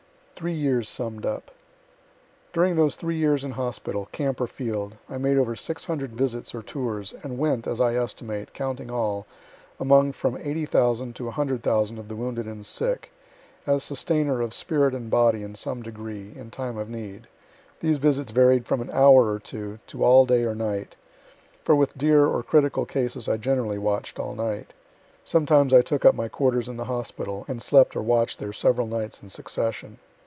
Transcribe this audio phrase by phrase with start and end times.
[0.43, 1.51] THREE YEARS SUMM'D UP
[2.51, 6.55] During those three years in hospital, camp or field, I made over six hundred visits
[6.55, 9.27] or tours, and went, as I estimate, counting all,
[9.79, 13.11] among from eighty thousand to a hundred thousand of the wounded and sick,
[13.67, 17.27] as sustainer of spirit and body in some degree, in time of need.
[17.79, 20.95] These visits varied from an hour or two, to all day or night;
[21.63, 24.73] for with dear or critical cases I generally watch'd all night.
[25.23, 28.87] Sometimes I took up my quarters in the hospital, and slept or watch'd there several
[28.87, 29.99] nights in succession.